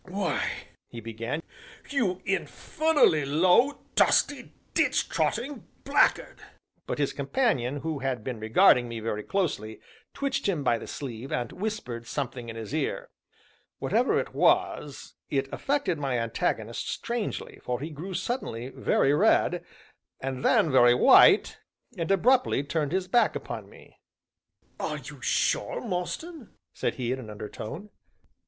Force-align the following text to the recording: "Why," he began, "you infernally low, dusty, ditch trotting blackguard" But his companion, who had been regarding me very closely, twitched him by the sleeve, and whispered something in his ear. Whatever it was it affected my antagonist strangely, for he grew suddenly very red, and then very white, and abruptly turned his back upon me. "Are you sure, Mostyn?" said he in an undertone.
"Why," 0.07 0.49
he 0.87 0.99
began, 0.99 1.43
"you 1.91 2.23
infernally 2.25 3.23
low, 3.23 3.81
dusty, 3.93 4.51
ditch 4.73 5.07
trotting 5.09 5.67
blackguard" 5.83 6.41
But 6.87 6.97
his 6.97 7.13
companion, 7.13 7.81
who 7.81 7.99
had 7.99 8.23
been 8.23 8.39
regarding 8.39 8.89
me 8.89 8.99
very 8.99 9.21
closely, 9.21 9.79
twitched 10.15 10.49
him 10.49 10.63
by 10.63 10.79
the 10.79 10.87
sleeve, 10.87 11.31
and 11.31 11.51
whispered 11.51 12.07
something 12.07 12.49
in 12.49 12.55
his 12.55 12.73
ear. 12.73 13.09
Whatever 13.77 14.17
it 14.19 14.33
was 14.33 15.13
it 15.29 15.47
affected 15.53 15.99
my 15.99 16.17
antagonist 16.17 16.89
strangely, 16.89 17.59
for 17.63 17.79
he 17.79 17.91
grew 17.91 18.15
suddenly 18.15 18.69
very 18.69 19.13
red, 19.13 19.63
and 20.19 20.43
then 20.43 20.71
very 20.71 20.95
white, 20.95 21.59
and 21.95 22.09
abruptly 22.09 22.63
turned 22.63 22.91
his 22.91 23.07
back 23.07 23.35
upon 23.35 23.69
me. 23.69 23.99
"Are 24.79 24.97
you 24.97 25.21
sure, 25.21 25.79
Mostyn?" 25.79 26.49
said 26.73 26.95
he 26.95 27.11
in 27.11 27.19
an 27.19 27.29
undertone. 27.29 27.91